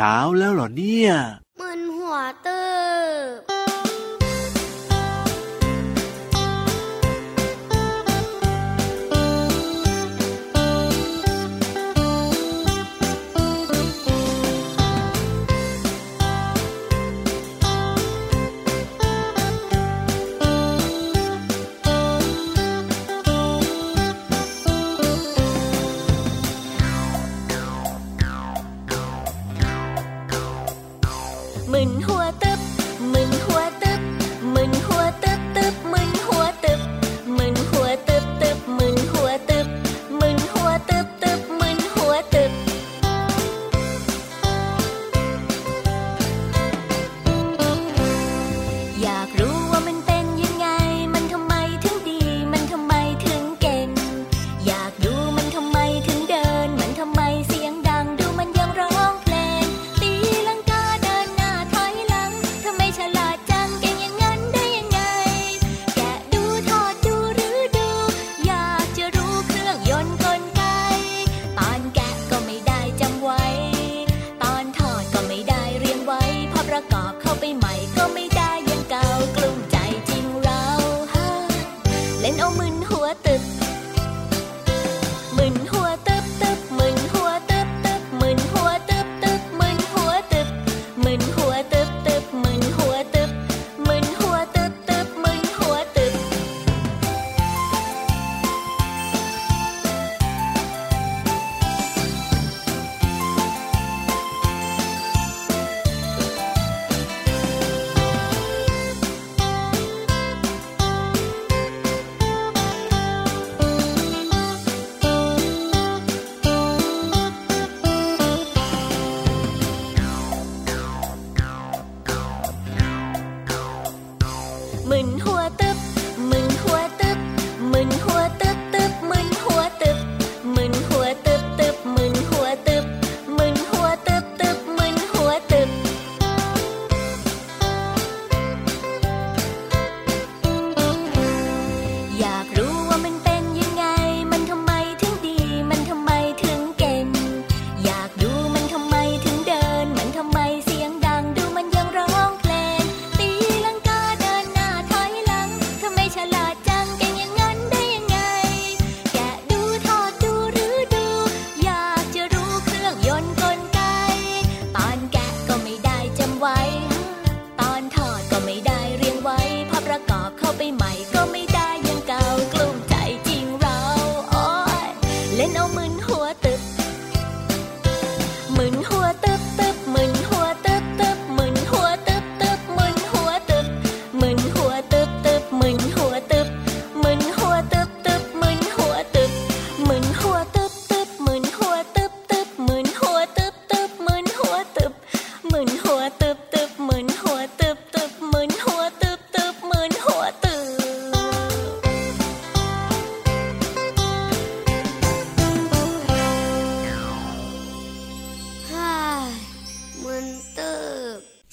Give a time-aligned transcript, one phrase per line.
[0.00, 1.12] ช้าแล้วเหรอเนี่ย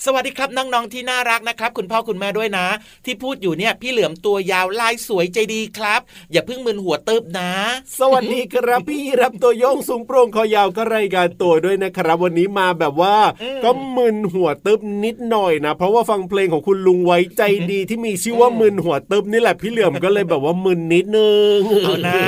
[0.10, 2.68] สวัสดีครับน้องๆที่น่ารักนะครับ คุณพ่อคุณแม่ด้วยนะ
[3.06, 6.02] ที่พูดอยู่เนี่ยพี่เหลือมตัวยาวลายสวยใจดีครับ
[6.32, 7.52] อย่าเพิ่งมึนหัวเติบนะ
[8.00, 22.20] สวัสดีครับพี่รับตัวโยงสูงโปร่งคอยาวก็รายการตัวด้วยนะครับ วันนี้มาแบบว่าอืมก็มึนหัวตึบนิดหน่อยนะ เพราะว่าฟังเพลงของคุณลุงไว้ใจดีที่มีชื่อว่ามึนหัวตึบนี่แหละพี่เหลือมก็เลยแบบว่ามึนนิดนึงเอานะ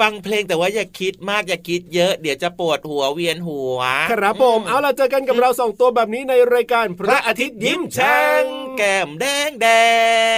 [0.00, 3.78] ฟังเพลงแต่ว่าอย่าคิดมากอย่าคิดเยอะเดี๋ยวจะปวดหัวเวียนหัว
[4.12, 8.44] ครับผมเอาล่ะเจอกันกับเราสองตัวแบบนี้ในรายการพระอาทิตย์ยิ้มแฉ่ง
[8.76, 9.68] แก้มแดงแด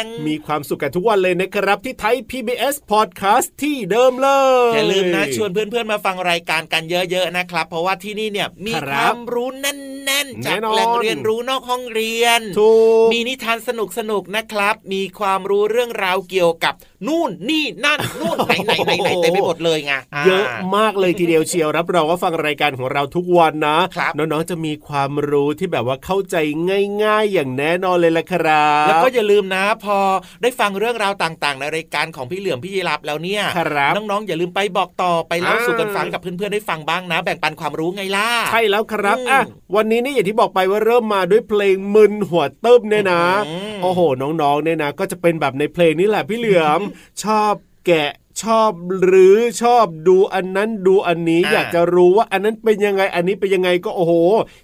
[0.00, 4.28] ง มีความสุขกันทุกวันเลยนะครับที่ไทย PBS Podcast ที่เดิมเล
[4.70, 12.72] ย อย่าลืมนะชวนเพื่อนๆมาฟังรายการกันเยอะๆนะครับ เพราะว่าที่นี่เนี่ยมีคครับวามรู้แน่นๆจากแน่นอนแหล่งเรียนรู้นอกห้องเรียนถู
[13.06, 13.70] กมีนิทานส
[14.10, 16.74] นุกๆนะครับ มีความรู้เรื่องราวเกี่ยวกับ
[17.06, 20.46] นู่นนี่นั่นนู่นไหนไหนไหนไหนเต็มไปหมดเลยไงาเยอะ
[20.76, 26.36] มากเลยทีเดียวเชียวรับรองว่าฟังรายการของเราทุกวันนะครับน้องๆจะมีความรู้ที่แบบว่าเข้าใจ
[26.68, 29.98] ง่ายๆ อย่างแน่นอนเลยละครับ แล้วก็อย่าลืมนะ พอ
[30.42, 39.40] ได้ฟังเรื่องราวต่างๆ ในรายการของพี่เหลือมพี่ยีรับแล้วเนี่ยครับน้องๆอย่าลืมไปบอกต่อไปเล่าอ่าสู่กันฟังกับเพื่อนๆได้ฟังบ้างนะ แบ่งปันความรู้ไงล่ะใช่แล้วครับอืมอะ
[39.76, 44.00] วันนี้นี่อย่างที่บอกไปว่าเริ่มมาด้วยเพลงมึนหัวเติมเนี่ยนะอืมโอ้โห
[44.42, 46.80] น้องๆเนี่ยนะ ก็จะเป็นแบบในเพลงนี้แหละพี่เหลือม
[47.24, 47.52] ชอบ
[47.86, 48.10] แกะ
[48.42, 48.70] ชอบ
[49.04, 54.12] หรือชอบดูอันนั้นดูอันนี้อยากจะรู้ว่าอันนั้นเป็นยังไงอันนี้เป็นยังไงก็โอ้โห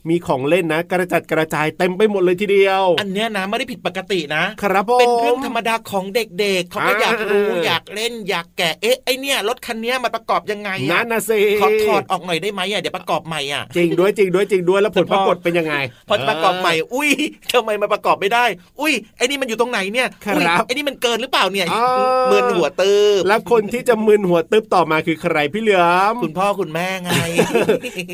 [0.08, 15.74] มีของเล่นนะ กระจัดกระจายเต็มไปหมดเลยทีเดียว อันเนี้ยนะไม่ได้ผิดปกตินะ ครับผมเป็นเรื่องธรรมดาของเด็กๆเขาก็อยากรู้อ่าอยากเล่นอยากแกะเอ๊ะไอเนี่ยรถคันเนี้ยมันประกอบยังไงนั่อะนนะสิขอถอดออกหน่อยได้ไหมอะเดี๋ยวประกอบใหม่อะจริงด้วยจริงด้วยจริงด้วยแล้วผลแต่พอปรากฏเป็นยังไง
[16.08, 17.10] พอประกอบใหม่ อุ้ย
[17.52, 18.44] ทำไมมันประกอบไม่ได้
[18.80, 27.10] อุ้ยไอ้นี่มันอยู่ตรงไหนเนี่ยครับอุ้ยไอ้นี่มันเกินหรือเปล่าเนี่ยอ่าเมินหัวตืบแล้วคนที่จะมึนหัวตึ๊บต่อมาคือใครพี่เหลือมคุณพ่อคุณแม่ไง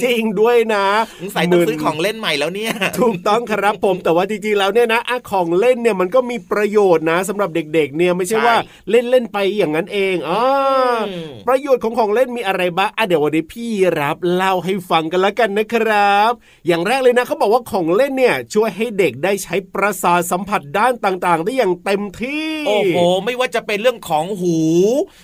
[0.04, 0.86] จริงด้วยนะ
[1.20, 8.56] สงสัยต้องซื้อของเล่นใหม่แล้วเนี่ย ถูกต้องครับผมแต่ว่าจริงๆแล้วเนี่ยนะอะของเล่นเนี่ยมันก็มีประโยชน์นะสำหรับเด็ก ๆ เนี่ยไม่ใช่ใช่ว่า
[8.90, 10.42] เล่นเล่นๆไปอย่างนั้นเองอ๋อ
[11.00, 11.04] อม
[11.48, 13.68] ประโยชน์ของของเล่นมีอะไรบ้างอะเดี๋ยววันนี้พี่
[14.00, 16.30] รับเล่าให้ฟังกันแล้วกันนะครับ
[16.66, 24.58] อย่างแรกเลยนะเขาบอกว่าของเล่นเนี่ยช่วยให้เด็กได้ใช้ประสาทสัมผัสด้านต่างๆ ได้อย่างเต็มที่ โอ้โห ไม่ว่าจะเป็นเรื่องของหู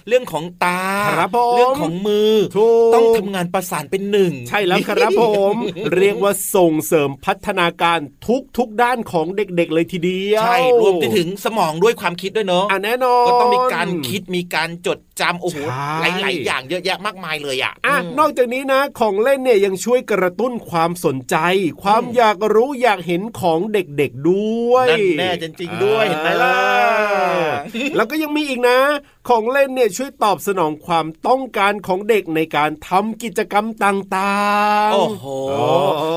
[0.09, 0.81] เรื่องของตา
[1.19, 5.55] ครับผมเรื่องของมือถูกต้องทำงานประสานเป็นหนึ่ง ใช่แล้วครับผม
[5.97, 15.59] เรียกว่าส่งเสริมพัฒนาการทุกทุกๆด้านของเด็กๆเลยทีเดียว ใช่ รวมไปถึงสมองด้วยความคิดด้วยเนอะอะแน่นอน ก็ต้องมีการคิดมีการจดจำโอ้โห
[16.01, 21.37] ใช่หลายๆอย่างเยอะแยะมากมายเลยอะอะมนอกจากนี้นะ ของเล่นเนี่ยยังช่วยกระตุ้นความสนใจ
[21.83, 26.57] ความอยากรู้อยากเห็นของเด็กๆด้วยนั่นแน่จริงๆด้วยเห็นไหมล่ะ
[27.97, 28.79] แล้วก็ยังมีอีกนะ
[29.29, 34.39] ของเล่นเนี่ยช่วยตอบสนองความต้องการของเด็กในการทำกิจกรรมต่า
[34.89, 35.67] งๆ โอ้โหโอ้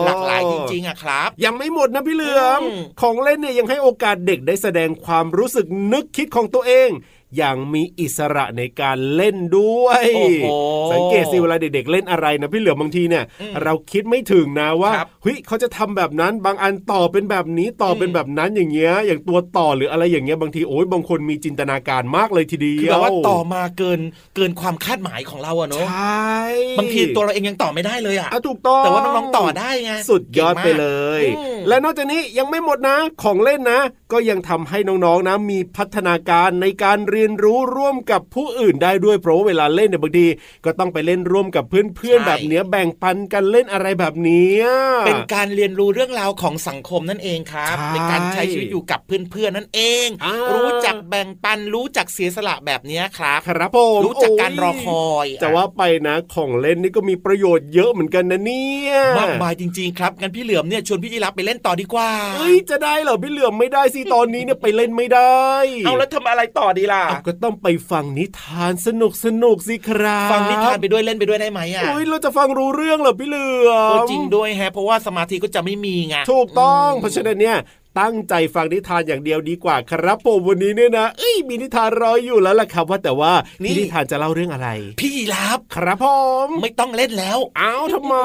[0.06, 6.90] หลากหลายจริงๆอะครับ ยังไม่หมดนะพี่เหลือมอืมของเล่นเนี่ยยังให้โอกาสเด็กได้แสดงความรู้สึกนึกคิดของตัวเอง
[7.38, 10.48] อย่างมีอิสระในการเล่นด้วยโอ้โห
[10.92, 24.00] สังเกตสิเวลาเด็กๆเล่นอะไรนะพี่เหลือมบางทีเนี่ยอืมเราคิดไม่ถึงนะว่าครับเฮ้ยเขาจะทำแบบนั้นบางอันต่อเป็นแบบนี้ต่อเป็นแบบนั้นอย่างเงี้ยอย่างตัวต่อหรืออะไรอย่างเงี้ยบางทีโอ้ยบางคนมีจินตนาการมากเลยทีเดียวคือแบบว่าต่อมาเกิน
[24.36, 30.88] เกินความคาดหมายของเราอะเนใชอะ่บางทีตัวเราเองยังต่อไม่ได้เลยอะอะถูกต้องแต่ว่าน้องๆต่อได้ไงสุดยอดก่งมากไปเล
[31.20, 33.80] ยอืมและนอกจากนี้ยังไม่หมดนะของเล่นนะ
[34.12, 40.28] ก็ยังทำให้น้องๆนะ มีพัฒนาการในการเรียนรู้ร่วมกับผู้อื่นได้ด้วยเพราะว่าเวลาเล่นเนี่ยบางที
[40.66, 44.66] ก็ต้องไปเล่นร่วมกับเพื่อนๆแบบเนี้ยแบ่งปันกันเล่นอะไรแบบเนี้ย
[45.08, 65.46] เป็นการเรียนรู้เรื่องราวของสังคมนั่นเองครับใช่ในการใช้ชีวิตอยู่กับเพื่อนๆนั่นเองอ่ารู้รู้จักแบ่งปันรู้จักเสียสละแบบเนี้ยครับครับผมรู้จักการรอคอยจะว่าไปนะของเล่นนี่ก็มีประโยชน์เยอะเหมือนกันนะเนี่ยมากมายจริง ๆ ครับงั้นพี่เหลือมเนี่ยชวนพี่ยีรับไปเล่นต่อดีกว่าเอ้ยจะได้เหรอพี่เหลือมไม่ได้สิตอนนี้เนี่ยไปเล่นไม่ได้
[65.86, 77.58] เอาแล้วทำอะไรต่อดีล่ะเอาก็ต้องไปฟังนิทานสนุกสนุกๆสิครับ ฟังนิทานไปด้วยเล่นไปด้วยได้ไหมอะโอ้ยเราจะฟังรู้เรื่องเหรอพี่เหลือเออมจริงด้วยแฮะเพราะว่าสมาธิก็จะไม่มีไงถูกต้องเพราะฉะนั้นเนี่ย
[78.00, 83.34] ตั้งใจฟังนิทานอย่างเดียวดีกว่าครับผมวันนี้เนี่ยนะเอ้ยมีนิทานรออยู่แล้วล่ะครับว่าแต่ว่า
[83.64, 86.06] พี่นิทานจะเล่าเรื่องอะไร พี่ยีรับครับผ
[86.46, 88.16] มไม่ต้องเล่นแล้วอ้าวทำไม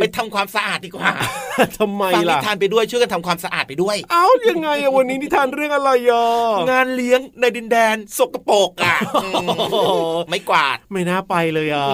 [0.00, 1.10] ไปทำความสะอาดดีกว่า
[1.78, 6.24] ทำไมฟังนิล่ะทานไปด้วยช่วยกันทำความสะอาดไปด้วยอ้าวยังไงอะวันนี้นิทานเรื่องอะไรอะ
[6.70, 9.46] งานเลี้ยงในดินแดนสกปรกอะอืม
[10.30, 11.86] ไม่กวาดไม่น่าไปเลยอะ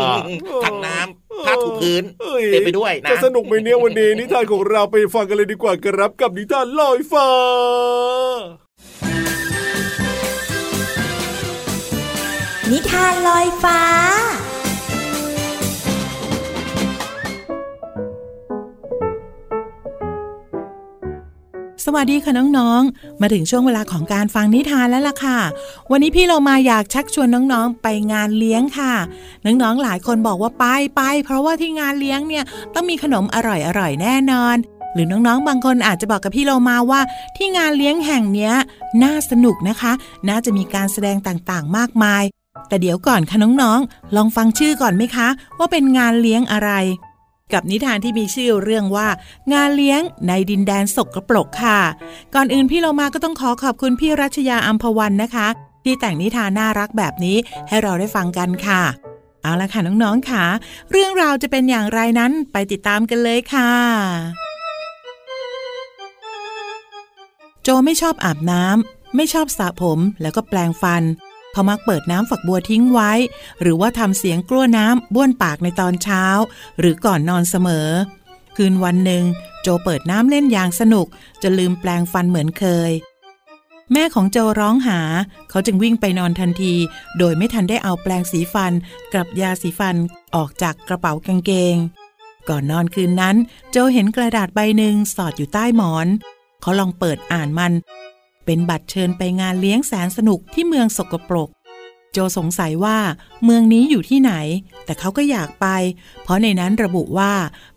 [0.64, 7.28] ถังน้ำ ผ้าถูพื้นอ้ยเต็มไปด้วยนะจะสนุกไหมเนี่ยวันนี้นิทานของเราไปฟังกันเลยดีกว่าครับกับนิทานลอยฟ้า
[12.70, 13.80] นิทานลอยฟ้า
[21.84, 25.38] สวัสดีค่ะน้องๆ มาถึงช่วงเวลาของการฟังนิทานแล้วล่ะค่ะ
[25.90, 28.94] วันนี้พี่เรามาอยากชักชวนน้องๆ ไปงานเลี้ยงค่ะ
[29.46, 30.64] น้องๆ หลายคนบอกว่าไป
[30.96, 34.56] ไปเพราะว่าที่งานเลี้ยงเนี่ยต้องมีขนมอร่อยๆ แน่นอน
[34.94, 37.00] หรือน้องๆ บางคนอาจจะบอกกับพี่เรามาว่า
[37.36, 38.54] ที่งานเลี้ยงแห่งเนี้ย
[39.02, 39.92] น่าสนุกนะคะ
[40.28, 42.22] น่าจะมีการแสดงต่างๆ มากมาย
[42.68, 46.70] แต่เดี๋ยวก่อนค่ะน้องๆ ลองฟังชื่อก่อนไหมคะ ว่าเป็นงานเลี้ยงอะไร
[47.54, 49.08] กับนิทานที่มีชื่อเรื่องว่า
[49.52, 51.80] งานเลี้ยงในดินแดนสกปรกค่ะ
[52.34, 55.48] ก่อนอื่นพี่เรามาก็ต้องขอขอบคุณพี่รัชยาอัมพวันนะคะ
[55.84, 57.36] ที่แต่งนิทานน่ารักแบบนี้
[57.68, 58.82] ให้เราได้ฟังกันค่ะ
[59.42, 60.44] เอาละค่ะน้องๆค่ะ
[60.90, 63.70] เรื่องราวจะเป็นอย่างไรนั้นไปติดตามกันเลยค่ะ
[67.62, 71.02] โจไม่ชอบอาบน้ำไม่ชอบสระผมแล้วก็แปลงฟัน
[71.52, 73.12] เขามักเปิดน้ำฝักบัวทิ้งไว้
[73.62, 76.24] หรือว่าทำเสียงกลั้วน้ำบ้วนปากในตอนเช้า
[76.78, 77.88] หรือก่อนนอนเสมอ
[78.56, 79.24] คืนวันหนึ่ง
[79.62, 81.06] โจเปิดน้ำเล่นอย่างสนุก
[81.42, 82.92] จะลืมแปลงฟันเหมือนเคย
[83.92, 85.00] แม่ของโจร้องหา
[85.50, 86.74] เขาจึงวิ่งไปนอนทันที
[87.18, 88.72] โดยไม่ทันได้เอาแปลงสีฟัน
[89.14, 89.96] กับยาสีฟัน
[90.36, 91.76] ออกจากกระเป๋ากางเกง
[92.48, 93.36] ก่อนนอนคืนนั้น
[93.70, 96.06] โจเห็นกระดาษใบหนึ่งสอดอยู่ใต้หมอน
[96.60, 97.72] เขาลองเปิดอ่านมัน
[98.44, 101.48] เป็นบัตรเชิญไปงานเลี้ยงแสนสนุกที่เมืองสกปรก
[102.12, 102.98] โจสงสัยว่า
[103.44, 104.32] เมืองนี้อยู่ที่ไหน
[104.84, 105.66] แต่เขาก็อยากไป
[106.22, 107.32] เพราะในนั้นระบุว่า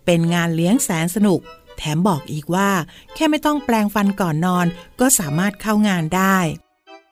[0.06, 1.40] เป็นงานเลี้ยงแสนสนุก
[1.78, 2.70] แถมบอกอีกว่า
[3.14, 4.66] แค่ไม่ต้องแปลงฟันก่อนนอน
[5.00, 6.38] ก็สามารถเข้างานได้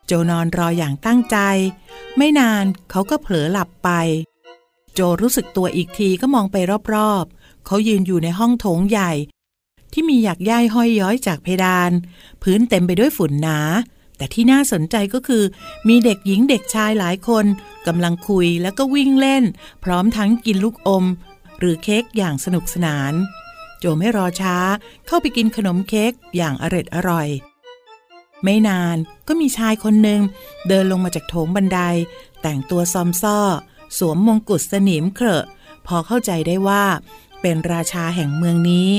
[0.05, 1.37] โจนอนรออย่างตั้งใจ
[2.17, 3.89] ไม่นานเขาก็เผลอหลับไป
[4.93, 6.57] โจรู้สึกตัวอีกทีก็มองไป
[6.93, 9.11] รอบๆเขายืนอยู่ในห้องโถงใหญ่
[9.93, 11.91] ที่มีหยักย่ายห้อยย้อยจากเพดาน
[12.43, 13.59] พื้นเต็มไปด้วยฝุ่นหนา
[14.17, 15.43] แต่ที่น่าสนใจก็คือ
[15.87, 17.45] มีเด็กหญิงเด็กชายหลายคน
[17.87, 19.43] กำลังคุยแล้วก็วิ่งเล่น
[19.83, 21.05] พร้อมทั้งกินลูกอม
[21.59, 23.13] หรือเค้กอย่างสนุกสนาน
[23.79, 24.57] โจไม่รอช้า
[25.07, 27.27] เข้าไปกินขนมเค้กอย่างอร็ดอร่อย
[28.43, 28.97] ไม่นาน
[29.27, 30.21] ก็มีชายคนหนึ่ง
[30.67, 31.79] เดินลงมาจากโถงบันได
[32.41, 33.39] แต่งตัวซอมซ่อ
[33.97, 35.45] สวมมงกุฎสนิมเครอะ
[35.87, 36.83] พอเข้าใจได้ว่า
[37.41, 38.89] เป็นราชาแห่งเมืองนี้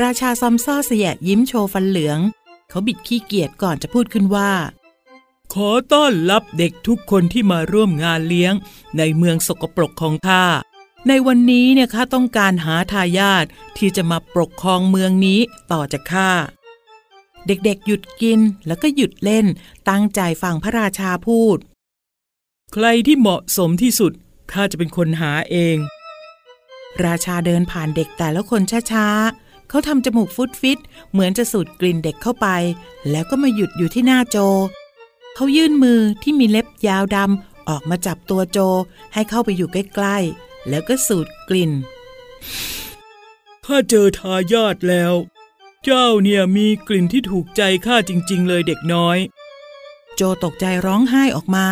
[0.00, 2.18] ราชาซอมซ่อเสียยิ้มโชว์ฟันเหลือง
[2.68, 4.52] เขาบิดขี้เกียจก่อนจะพูดขึ้นว่า
[5.54, 8.54] ขอต้อนรับเด็กทุกคนที่มาร่วมงานเลี้ยง
[8.98, 10.44] ในเมืองสกปรกของข้า
[11.08, 13.44] ในวันนี้เนี่ยข้าต้องการหาทายาท
[13.76, 15.40] ที่จะมาปกครองเมืองนี้
[15.72, 16.30] ต่อจากข้า
[17.46, 19.46] เด็กๆหยุดกินแล้วก็หยุดเล่น
[19.88, 21.58] ตั้งใจฟังพระราชาพูด
[22.72, 24.12] ใครที่เหมาะสมที่สุด
[24.52, 25.76] ข้าจะเป็นคนหาเอง
[27.04, 29.41] ราชาเดินผ่านเด็กแต่ละคนช้าๆ
[29.72, 30.78] เขาทำจมูกฟุดฟิต
[31.12, 32.48] เหมือนจะสูดกลิ่นเด็กเข้าไป
[33.10, 34.36] แล้วก็มาหยุดอยู่ที่หน้าโจ
[35.34, 38.58] เขายื่นมือที่มีเล็บยาวดำออกมาจับตัวโจ
[39.14, 41.70] ให้เข้าไปอยู่ใกล้ๆ แล้วก็สูดกลิ่น
[43.66, 45.14] ข้าเจอทายาทแล้ว
[45.84, 49.18] เจ้าเนี่ยมีกลิ่นที่ถูกใจข้าจริง ๆ เลยเด็กน้อย
[50.16, 51.66] โจตกใจร้องไห้ออกมา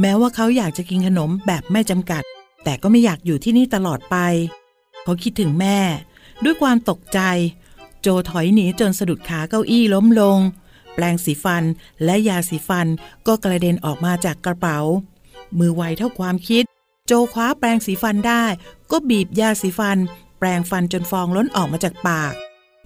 [0.00, 2.22] แม้ว่าเขาอยากจะกินขนมแบบไม่จำกัด
[2.64, 4.16] แต่ก็ไม่อยากอยู่ที่นี่ตลอดไป
[5.02, 5.78] เขาคิดถึงแม่
[6.44, 7.20] ด้วยความตกใจ
[8.02, 10.38] โจถอยหนีจนสะดุดขาเก้าอี้ล้มลง
[10.94, 11.64] แปรงสีฟัน
[12.04, 12.86] และยาสีฟัน
[13.26, 14.78] ก็กระเด็นออกมาจากกระเป๋า
[15.58, 16.64] มือไวเท่าความคิด
[17.06, 18.44] โจคว้าแปรงสีฟันได้
[18.90, 19.98] ก็บีบยาสีฟัน
[20.38, 22.32] แปรงฟันจนฟองล้นออกมาจากปาก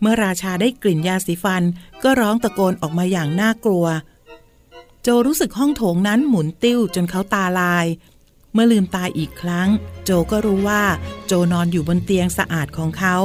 [0.01, 1.63] เมื่อราชาได้กลิ่นยาสีฟัน
[2.03, 3.87] ก็ร้องตะโกนออกมาอย่างน่ากลัว
[5.03, 7.87] โจรู้สึกห้องโถงนั้นหมุนติ้วจนเขาตาลาย
[8.53, 9.69] เมื่อลืมตาอีกครั้ง
[10.05, 10.83] โจก็รู้ว่า
[11.27, 13.17] โจนอนอยู่บนเตียงสะอาดของเขา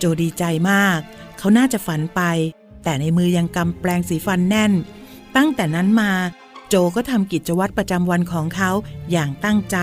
[0.00, 0.98] โจดีใจมาก
[1.38, 2.22] เขาน่าจะฝันไป
[2.84, 4.72] แต่ในมือยังกำแปลงสีฟันแน่น
[5.36, 6.12] ตั้งแต่นั้นมา
[6.68, 8.70] โจก็ทำกิจวัตรประจำวันของเขา
[9.12, 9.78] อย่างตั้งใจ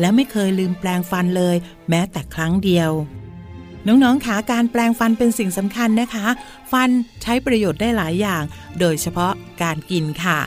[0.00, 1.56] และไม่เคยลืมแปลงฟันเลย
[1.88, 2.90] แม้แต่ครั้งเดียว
[3.86, 6.26] น้องๆคะการแปลงฟันเป็นสิ่งสำคัญนะคะ
[6.72, 6.90] ฟัน
[7.22, 8.42] ใช้ประโยชน์ได้หลายอย่าง
[8.80, 10.38] โดยเฉพาะการกินค่ะ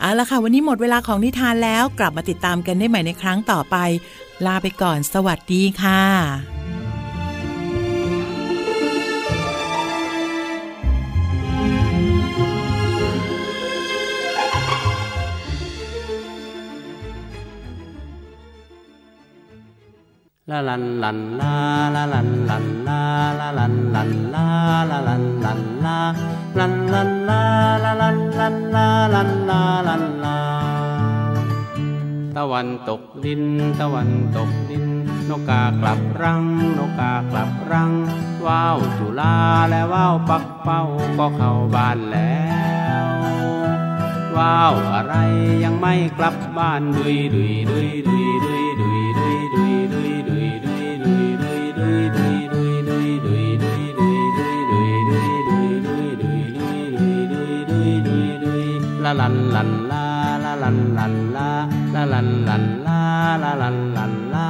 [0.00, 3.76] เอาละค่ะ วันนี้หมดเวลาของนิทานแล้วกลับมาติดตามกันได้ใหม่ในครั้งต่อไป
[4.46, 6.53] ลาไปก่อนสวัสดีค่ะ
[20.54, 21.56] นลันลา
[21.94, 23.02] ลันลันลา
[23.38, 24.46] ลาลันลันลา
[24.90, 25.16] ลั
[29.26, 30.38] นลาลันลา
[32.36, 33.42] ตะวันตกดิน
[33.80, 34.86] ตะวันตกดิน
[35.28, 36.42] นกกากลับรัง
[36.78, 37.92] นกกากลับรัง
[38.46, 39.36] ว้าวจุลา
[39.68, 40.82] และว้าวปักเป้า
[41.18, 42.42] ก็เข้าบ้านแล้
[43.04, 43.06] ว
[44.36, 45.14] ว้าวอะไร
[45.64, 48.64] ยังไม่กลับบ้านดุยดุยดุยดุยดุย
[59.20, 60.04] ลันลันลา
[60.44, 61.48] ลาลันลันลา
[61.94, 63.00] ลาลันลันลา
[63.42, 64.46] ลาลันลันลา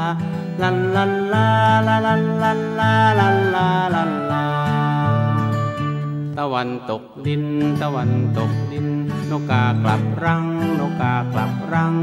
[0.62, 1.46] ลันลันลา
[1.86, 4.44] ลาลันลันลาลันลาลันลา
[6.38, 7.44] ตะวันตกดิน
[7.82, 8.86] ตะวันตกดิน
[9.30, 10.44] นกกากลับรัง
[10.80, 11.94] นกกากลับรัง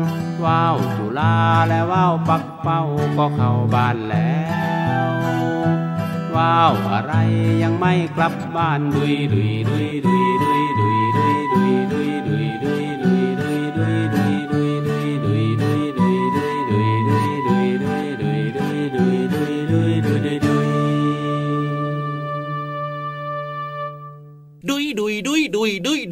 [0.44, 1.36] ว้าวจุลา
[1.68, 2.82] และว้าวปักเป้า
[3.18, 4.34] ก็เข้าบ้านแล้
[5.06, 5.10] ว
[6.36, 7.14] ว้าวอะไร
[7.64, 12.31] ยังไม่กลับบ้านดุยดุยดุยดุยดุยดุยดุยดุยดุยดุย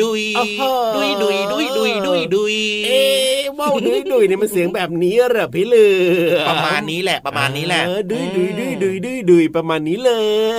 [0.02, 5.88] ดุยดุยดุยอ้าวดุยดุยดุยดุยดุยดุยเอ๊ะว่าวดุยดุยเนี่ยมันเสียงแบบนี้เหรอพี่เหลื
[6.34, 10.12] อประมาณนี้แหละประมาณนี้แหละเออดุยดุยดุยดุยดุยดุยประมาณนี้เล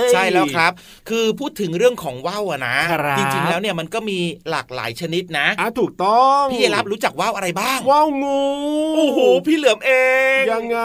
[0.05, 0.71] ย ใช่แล้วครับ
[1.09, 4.19] คือพูดถึงเรื่องของว่าวอะนะครับจริงๆแล้วเนี่ยมันก็มี
[4.49, 8.41] หลากหลายชนิดนะอะถูกต้องพี่รับรู้จักว่าวอะไรบ้างว่าวงู
[8.95, 9.91] โอ้โหพี่เหลือมเอ
[10.39, 10.79] งยังไง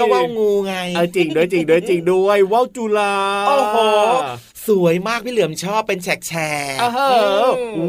[0.00, 3.14] ก็ว่าวงูไงเออจริงด้วยจริงด้วยจริงด้วยว่าวจุฬา
[3.48, 3.76] โอ้โห
[4.66, 6.32] สวยมากพี่เหลือมชอบเป็นแฉกแฉ
[6.76, 7.14] กเอ
[7.46, 7.48] อ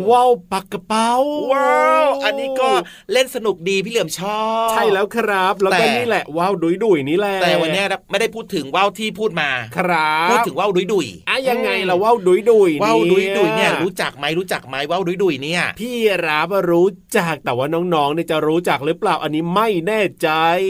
[0.10, 1.12] ว้าวปักกระเป๋า
[1.54, 2.70] ว้าวอันนี้ก็
[3.12, 15.96] เล่นสนุกดีพี่เหลือมชอบ ใช่แล้วครับ แล้วก็แต่นี่แหละว้าวดุยดุยๆนี่แหละแต่วันเนี้ยไม่ได้พูดถึงว่าวที่พูดมาครับพูดถึงว่าวดุยดุยอะยังไงล่ะว้าวดุยดุยว่าวดุยดุยเนี่ยรู้จักไหมรู้จักไหมว่าวดุยดุยเนี่ย พี่
[16.28, 20.30] รับรู้จักแต่ว่าน้องๆเนี่ยจะรู้จักหรือเปล่าอันนี้ไม่แน่ใจ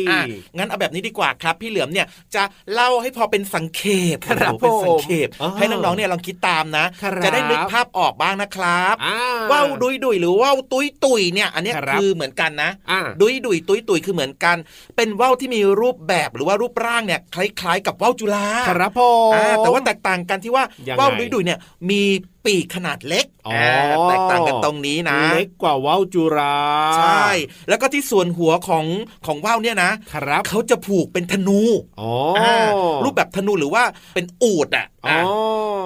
[0.09, 0.21] อะ
[0.57, 2.43] งั้นเอาแบบนี้ดีกว่าครับ พี่เหลือมเนี่ยจะ
[2.73, 3.81] เล่าให้พอเป็นสังเข
[4.15, 9.17] ปครับโอ้โหเป็นสังเขปผมให้น้องๆเนี่ยลองคิดตามนะครับจะได้นึกภาพออกบ้างนะครับอ่า
[9.51, 14.57] ว่าวดุยดุยหรือว่าวตุยตุยเนี่ย อันเนี้ยครับคือเหมือนกันนะอ่าดุยดุยตุยตุยคือเหมือนกัน
[14.95, 21.59] เป็นว่าวที่มีรูปแบบหรือว่ารูปร่างเนี่ยคล้าย ๆ กับว่าวจุฬาครับผมอ่าแต่ว่าแตกต่างกันที่ว่ายังไงว่าวดุยดุยเนี่ย
[21.89, 22.01] มี
[22.45, 26.57] ปีกขนาดเล็กอ๋ออ่าแตกต่างกันตรงนี้นะเล็กกว่าว่าวจุรา
[26.97, 27.27] ใช่
[27.69, 28.85] แล้วก็ที่ส่วนหัวของ
[29.25, 31.59] ของว่าวเนี่ยนะครับเขาจะผูกเป็นธนู
[31.99, 32.55] อ๋ออา
[33.03, 33.83] รูปแบบธนูหรือว่า
[34.13, 35.19] เป็นอูดอะอ๋อ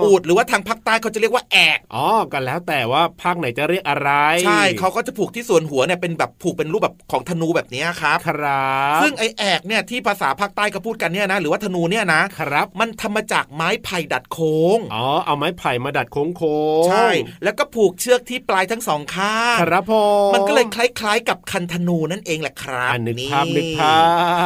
[0.03, 4.11] อูดหรือว่าทางภาคใต้เขาจะเรียกว่าแอกอ๋อก็แล้วแต่ว่าภาคไหนจะเรียกอะไร
[4.45, 16.46] ใช่เขาก็จะผูกที่ส่วนหัวเนี่ยเป็นแบบผูกเป็นรูปแบบของธนูแบบเนี้ยครับครับซึ่งไอแอกเนี่ยที่ภาษาภาคใต้เขาพูดกันเนี่ยนะหรือว่าธนูเนี่ยนะครับ มันทำมาจากไม้ไผ่ดัดโค้งอ๋อเอาไม้ไผ่มาดัดโค้งโค้ง
[16.89, 17.07] ใช่
[17.43, 19.93] แล้วก็ผูกเชือกที่ปลายทั้งสองข้างครับผ
[20.29, 23.95] มมันก็เลยคล้ายๆ กับคันธนูนั่นเองแหละครับอะนึกภาพนึกภา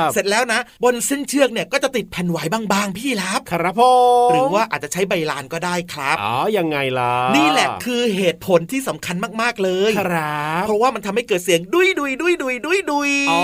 [0.06, 3.84] พ เสร็จแล้วนะ บนเส้นเชือกเนี่ยก็จะติดแผ่นไหวบางๆ พี่รับครับผ
[4.28, 13.42] มหรือว่าอาจจะใช้ใบลานก็ได้ครับอ๋อยังไงล่ะนี่แหละคือเหตุผลที่สำคัญมากๆเลยครับเพราะว่ามันทำให้เกิดเสียงดุยดุยดุยดุยดุยดุยอ๋อ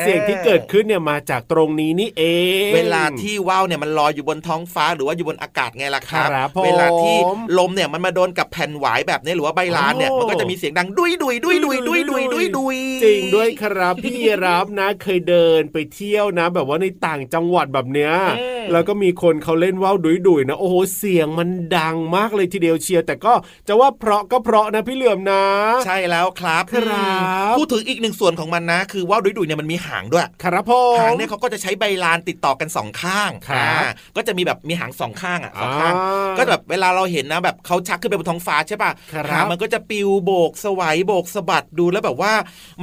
[0.00, 2.24] เสียงที่เกิดขึ้นเนี่ยมาจากตรงนี้นี่เอ
[2.68, 7.16] ง เวลาที่ว่าวเนี่ยมันลอยอยู่บนท้องฟ้าหรือว่าอยู่บนอากาศไงล่ะครับครับผมเวลาที่
[7.58, 19.96] ลมเนี่ยมันมาโดนกับแผ่นไหวแบบนี้หรือว่าใบลานเนี่ยโอ้มันก็จะมีเสียงดังดุยดุยดุยดุยดุยดุยดุยดุยจริงด้วยครับพี่รับนะเคยเดินไปเที่ยวนะ แบบว่าในต่างจังหวัดแบบเนี้ยอืมแล้วก็มีคนเขาเล่นว่าว
[20.28, 23.32] ดุยๆนะโอ้โหเสียงมันดังมากเลยทีเดียวเชียวแต่ก็
[23.68, 25.42] จะว่าเพราะก็เพราะนะพี่เหลื่อมนะ
[25.86, 27.14] ใช่แล้วครับครั
[27.52, 42.32] บพูดถึงอีกหนึ่งส่วนของมันนะ คือว่าวดุยดุยเนี่ยมันมีหางด้วยครับผมหางเนี่ยเขาก็จะใช้ใบลานติดต่อกันสองข้างครับอ่าก็จะมีแบบมีหางสองข้างอะสองข้างอ่าก็แบบเวลาเราเห็นนะแบบเขาชักขึ้นไปบนท้องฟ้าใช่ป่ะครับหางมันก็จะปิวโบกสวัยโบกสะบัดดูแล้วแบบว่า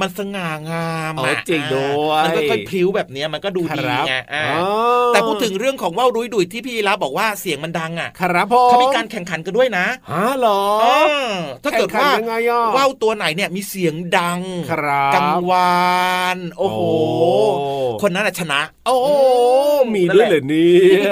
[0.00, 10.86] มันสง่างามอ๋ออะจริงด้วยมันก็ค่อยพลิ้วแบบเนี้ยมันก็ดูดีครับไงอ่าอ๋อแต่พูดถึงเรื่องของว่าวดุยดุยที่พี่รับบอกว่าเสียงมันดังอะครับผมเขามีการแข่งขันกันด้วยนะฮะเหรอเอ
[11.26, 11.30] อ
[11.64, 15.90] ถ้าเกิดว่าแข่งขันยังไงอะว่าวตัวไหนเนี่ยมีเสียงดังครับกังวา
[16.36, 16.80] นโอ้โห
[17.18, 17.30] โอ้
[18.02, 18.96] คนนั้นน่ะชนะ โอ้
[19.82, 21.10] มมีด้วยเหรอเนี่ย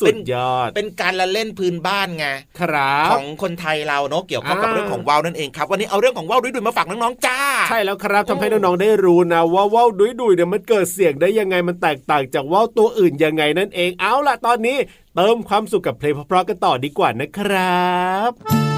[0.00, 2.26] สุเป็นดยอดเป็นการละเล่นพื้นบ้านไง
[2.60, 14.76] ครับของคนไทยเราเนาะเกี่ยวข้องกับอ่าเรื่องของว่าวนั่นเองครับวันนี้เอาเรื่องของว่าวดุยดุยมาฝากน้องๆจ้า ใช่แล้วครับทำให้น้องๆได้รู้นะว่าว่าวดุยดุยๆเนี่ยมันเกิดเสียงได้ยังไงมันแตกต่างจากว่าวตัวอื่นยังไงนั่นเองเอาล่ะตอนนี้
[15.14, 17.88] เติมความสุขกับเพลงเพราะๆกันต่อดีกว่านะครั
[18.30, 18.77] บ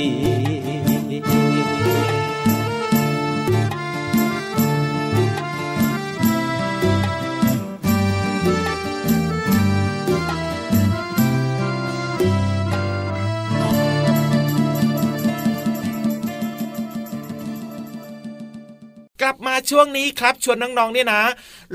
[19.81, 21.21] วงนี้ครับชวนน้องๆเนี่ยนะ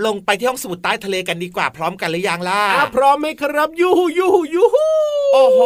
[0.06, 4.86] ลงไปที่ห้องสมุดใต้ทะเลกันดีกว่าพร้อมกันหรือยังล่ะอะพร้อมไหมครับยูฮูยูฮูยูฮู
[5.32, 5.60] โโอ้โห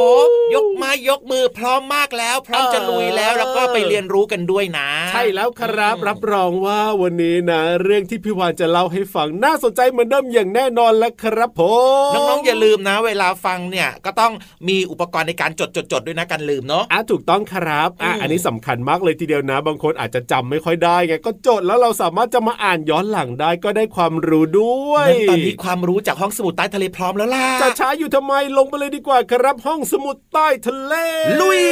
[0.55, 11.62] ยกไม้ยกมือพร้อมมากแล้ว พร้อมจะลุยแล้วแล้วก็ไปเรียนรู้กันด้วยนะ ใช่แล้วครับรับรองว่าวันนี้นะ เรื่องที่พี่วานจะเล่าให้ฟังน่าสนใจเหมือนเดิมอย่างแน่นอนแล้วครับผ
[12.11, 14.33] มน้องๆอย่าลืมนะ เวลาฟังเนี่ยก็ต้อง
[14.68, 30.95] มีอุปกรณ์ในการจดจดจดด้วยนะการลืมเนาะอะถูกต้องครับอะอืมอันนี้สำคัญมากเลยทีเดียวนะ บางคนอาจจะจำไม่ค่อยได้ไงก็จดแล้วเราสามารถจะมาอ่านย้อนหลังได้ก็ได้ความรู้ด้วยงั้นตอนนี้ความรู้จากห้องสมุดใต้ทะเลพร้อมแล้วล่ะจะช้าอยู่ทำไมลงไปเลยดีกว่าครับห้องสมุดใต้ทะเล
[31.41, 31.63] ลุย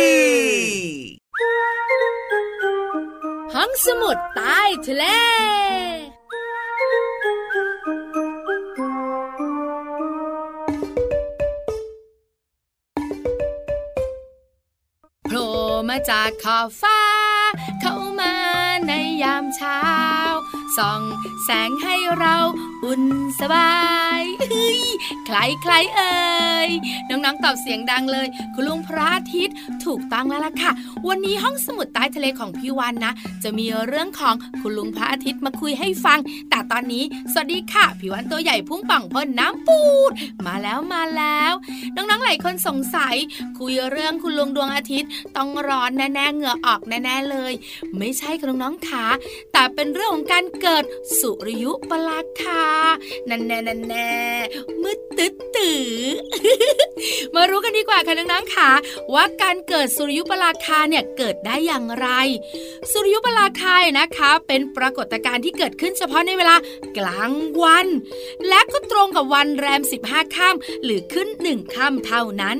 [3.54, 5.04] ห้องสมุดใต้ทะเล
[15.24, 15.46] โผล่
[15.88, 17.00] มาจากขอบฟ้า
[17.80, 18.34] เข้ามา
[18.86, 19.80] ในยามเช้า
[20.78, 21.02] ส่อง
[21.44, 22.36] แสงให้เรา
[22.84, 23.02] อุ่น
[23.40, 23.72] สบา
[24.18, 24.80] ยเฮ้ย
[25.26, 26.70] ใครใครเอ่ย
[27.08, 30.72] น้องๆตอบเสียงดังเลย คุณลุงพระอาทิตย์ถูกต้องแล้วล่ะค่ะ
[31.08, 33.12] วันนี้ห้องสมุดใต้ทะเลของพี่วันนะ
[33.42, 36.18] จะมีเรื่องของคุณลุงพระอาทิตย์มาคุยให้ฟัง
[36.50, 40.12] แต่ตอนนี้สวัสดีค่ะพี่วันตัวใหญ่พุ่งป่องพ่นน้ำปูด
[40.46, 41.52] มาแล้วมาแล้ว
[41.94, 43.16] น้องๆหลายคนสงสัย
[43.58, 47.52] คุยเรื่องคุณลุงดวงอาทิตย์ ต้องร้อนแน่ๆเหงื่อออกแน่ๆเลย
[47.98, 49.04] ไม่ใช่ค่ะน้องๆขา
[49.52, 50.67] แต่เป็นเรื่องของการเกิด
[51.20, 52.64] สุริยุปราคา
[53.28, 54.12] นั่นแน่นั่นแน่
[54.82, 55.90] มืดตึ๊ดตือ
[57.34, 58.70] มารู้กันดีกว่าค่ะน้องๆขา
[59.14, 62.08] ว่าการเกิดสุริยุปราคาเนี่ยเกิดได้อย่างไร
[62.92, 66.56] สุริยุปราคาเนี่ยนะคะ เป็นปรากฏการณ์ที่เกิดขึ้นเฉพาะในเวลา
[66.98, 67.86] กลางวัน
[68.48, 72.56] และก็ตรงกับวันแรม 15ค่ำหรือขึ้นหนึ่งค่ำเท่านั้น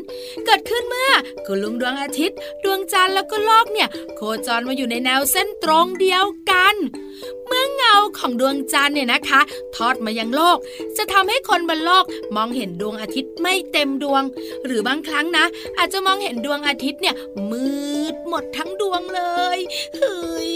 [0.47, 1.11] เกิดขึ้นเมื่อ
[1.47, 6.75] คุณลุงดวงอาทิตย์ ดวงจันทร์แล้วก็โลกเนี่ย โคจรมาอยู่ในแนวเส้นตรงเดียวกัน
[7.47, 9.41] เมื่อเงาของดวงจันทร์เนี่ยนะคะ
[9.77, 10.59] ทอดมายังโลก
[10.97, 12.05] จะทำให้คนบนโลก
[12.37, 14.23] มองเห็นดวงอาทิตย์ไม่เต็มดวง
[14.65, 15.45] หรือบางครั้งนะ
[15.79, 17.15] อาจจะมองเห็นดวงอาทิตย์เนี่ย
[17.51, 17.69] มื
[18.15, 19.23] ดหมดทั้งดวงเล
[19.57, 19.59] ย
[19.97, 20.53] เฮ้ย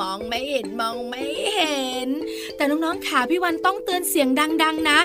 [0.00, 1.22] มองไม่เห็นมองไม่
[1.54, 2.08] เห็น
[2.56, 4.28] แต่น้องๆขาพี่วันต้องเตือนเสียง
[4.62, 4.98] ดัง ๆ นะ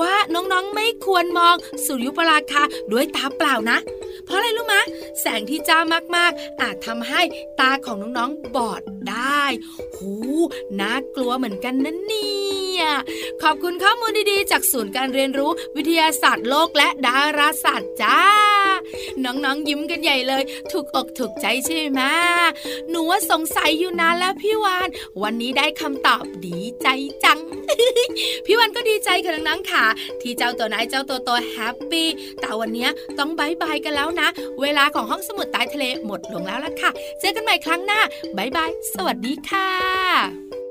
[0.00, 3.78] ว่าน้องๆไม่ควรมองสุริยุปราคาด้วยตาเปล่านะ
[4.24, 4.82] เพราะอะไรรู้มะ
[5.20, 5.78] แสงที่จ้า
[6.16, 7.22] มากๆ อาจทำให้
[7.60, 9.42] ตาของน้องๆบอดได้
[9.96, 10.12] หู
[10.80, 12.84] น่ากลัวเหมือนกันนะเนี่ย
[13.42, 18.18] ขอบคุณข้อมูลดีๆ จากศูนย์การเรียนรู้วิทยาศาสตร์โลกและดาราศาสตร์จ้า
[19.24, 22.00] น้องๆยิ้มกันใหญ่เลย ถูกอกถูกใจใช่ไหม
[22.90, 24.88] หนูว่าสงสัยอยู่นานแล้วพี่วาน
[25.22, 26.88] วันนี้ได้คำตอบดีใจ
[27.24, 27.38] จัง
[28.46, 29.84] พี่วานก็ดีใจค่ะน้องๆค่ะ
[30.20, 32.08] ที่เจ้าตัวนายเจ้าตัวโต happy
[32.40, 32.88] แต่วันนี้
[33.18, 34.28] ต้อง bye bye กันแล้วนะ
[34.60, 38.00] เวลาของห้องสมุดใต้ทะเลหมดลงแล้วล่ะค่ะ เจอกันใหม่ครั้งหน้า
[38.36, 40.61] bye bye สวัสดีค่ะ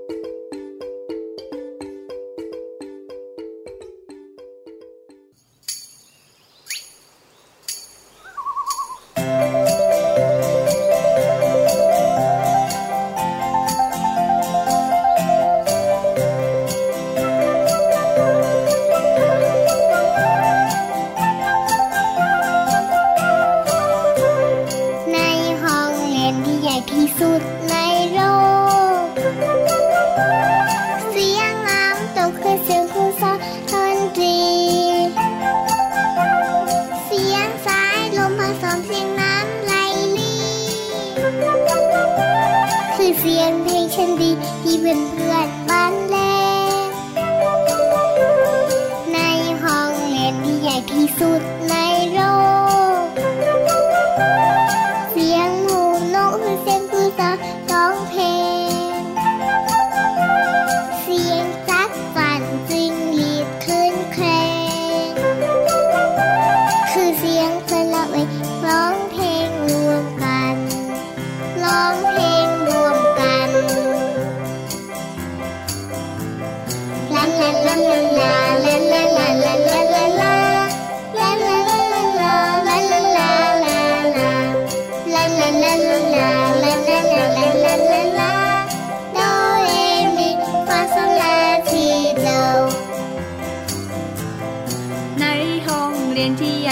[44.92, 45.31] and.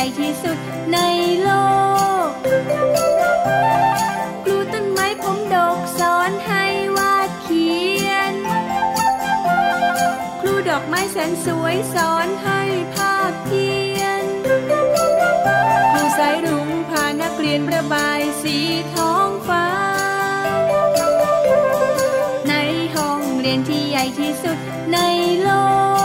[0.09, 0.57] ที่ใหญ่ที่สุด
[0.93, 0.99] ใน
[1.43, 1.49] โล
[2.27, 2.29] ก
[4.43, 6.63] ครูต้นไม้ผมดกสอนให้
[6.97, 7.69] วาดเขี
[8.07, 8.33] ยน
[10.39, 12.61] ครูดอกไม้แสนสวยสอนให้
[12.95, 13.67] ภาพเพี
[13.97, 14.23] ยน
[15.91, 18.57] ครูสายรุ้งพานักเรียนระบายสี
[18.93, 19.67] ท้องฟ้า
[22.49, 22.53] ใน
[22.95, 24.57] ห้องเรียนที่ใหญ่ที่สุด
[24.93, 24.97] ใน
[25.43, 25.49] โล
[25.95, 25.98] ก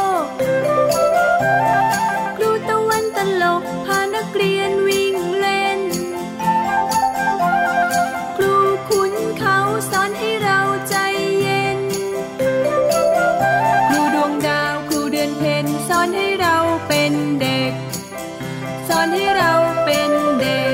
[19.55, 20.74] open day.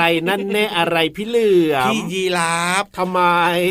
[0.00, 3.20] อะไรนั่นแน่อะไรพี่เหลือมพี่ยีราฟทำไม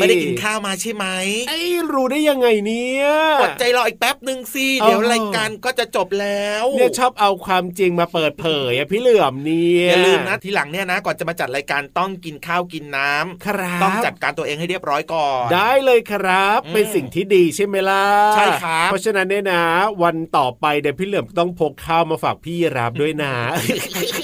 [0.00, 1.06] ไม่ได้กินข้าวมาใช่ไหม
[1.48, 1.58] ไอ้
[1.92, 3.04] รู้ได้ยังไงเนี่ย
[3.40, 19.62] อดใจรออีกแป๊บหนึ่งสิเออเดี๋ยวรายการก็จะจบแล้วเนี่ยชอบเอาความจริงมาเปิดเผยอะพี่เหลือมเนี่ยอย่าลืมนะทีหลังเนี่ยนะ ก่อนจะมาจัดรายการต้องกินข้าวกินน้ำครับต้องจัดการตัวเองให้เรียบร้อยก่อน ได้เลยครับอืมเป็นสิ่งที่ดีใช่ไหมล่ะใช่ครับเพราะฉะนั้นเนี่ยนะ
[20.02, 23.34] วันต่อไปเดี๋ยวพี่เหลือมต้องพกข้าวมาฝากพี่รับด้วยนะ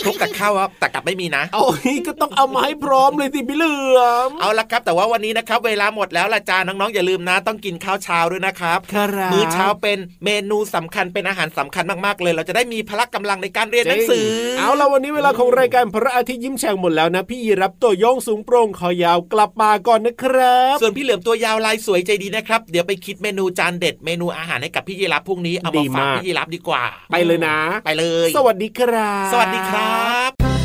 [0.06, 1.64] พกแต่ข้าวครับแต่กลับไม่มีนะเอา
[2.06, 14.28] ก็ต้องเอามาให้พร้อมเลยสิพี่เหลือมเอาละครับ แต่ว่าวันนี้นะครับ เวลาหมดแล้วละจ้าน้องๆอย่าลืมนะ ต้องกินข้าวเช้าด้วยนะครับครับมื้อเช้าเป็นเมนูสำคัญเป็นอาหารสำคัญมากๆเลย เราจะได้มีพละกำลังในการเรียนหนังสือ
[14.58, 26.82] เอาละวันนี้เวลาของรายการพระอาทิตย์ยิ้มแฉ่งหมดแล้วนะ พี่รับตัวโยงสูงโปร่งคอยาวกลับมาก่อนนะครับ ส่วนพี่เหลือมตัวยาวลายสวยใจดีนะครับ เดี๋ยวไปคิดเมนูจานเด็ดเมนูอาหารให้กับพี่ยีรับพรุ่งนี้เอามาฝากพี่ยีรับดีกว่า
[27.12, 30.55] ไปเลยนะ ไปเลย สวัสดีครับ สวัสดีครับ